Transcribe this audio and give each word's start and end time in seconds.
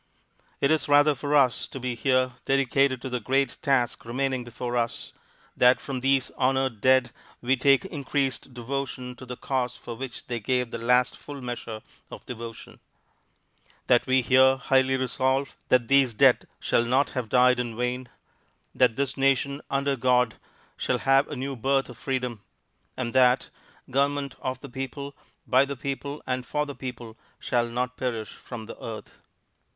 It 0.61 0.71
is 0.71 0.87
rather 0.89 1.13
for 1.13 1.35
us 1.35 1.67
to 1.67 1.79
be 1.79 1.93
here 1.93 2.31
dedicated 2.45 3.03
to 3.03 3.09
the 3.09 3.19
great 3.19 3.57
task 3.61 4.03
remaining 4.03 4.43
before 4.43 4.75
us, 4.75 5.13
that 5.55 5.79
from 5.79 5.99
these 5.99 6.31
honored 6.39 6.81
dead 6.81 7.11
we 7.39 7.55
take 7.55 7.85
increased 7.85 8.51
devotion 8.51 9.13
to 9.17 9.27
the 9.27 9.37
cause 9.37 9.75
for 9.75 9.93
which 9.93 10.25
they 10.25 10.39
gave 10.39 10.71
the 10.71 10.79
last 10.79 11.15
full 11.15 11.39
measure 11.39 11.83
of 12.09 12.25
devotion; 12.25 12.79
that 13.85 14.07
we 14.07 14.23
here 14.23 14.55
highly 14.57 14.97
resolve 14.97 15.55
that 15.69 15.87
these 15.87 16.15
dead 16.15 16.47
shall 16.59 16.83
not 16.83 17.11
have 17.11 17.29
died 17.29 17.59
in 17.59 17.77
vain; 17.77 18.09
that 18.73 18.95
this 18.95 19.17
nation, 19.17 19.61
under 19.69 19.95
God, 19.95 20.33
shall 20.77 20.97
have 20.97 21.27
a 21.27 21.35
new 21.35 21.55
birth 21.55 21.89
of 21.89 21.97
freedom, 21.99 22.41
and 22.97 23.13
that 23.13 23.51
government 23.87 24.33
of 24.41 24.61
the 24.61 24.69
people, 24.69 25.15
by 25.45 25.63
the 25.63 25.77
people, 25.77 26.23
and 26.25 26.43
for 26.43 26.65
the 26.65 26.73
people, 26.73 27.17
shall 27.39 27.67
not 27.67 27.97
perish 27.97 28.29
from 28.31 28.65
the 28.65 28.83
earth. 28.83 29.21